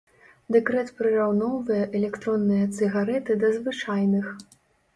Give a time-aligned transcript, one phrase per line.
[0.53, 4.35] Дэкрэт прыраўноўвае электронныя цыгарэты да звычайных.